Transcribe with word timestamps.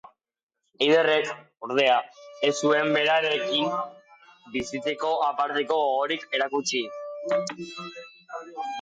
Eiderrek, 0.85 1.27
ordea, 1.67 1.97
ez 2.47 2.51
zuen 2.63 2.91
berarekin 2.97 3.69
bizitzeko 4.59 5.15
aparteko 5.29 5.81
gogorik 5.87 6.29
erakutsi. 6.41 6.87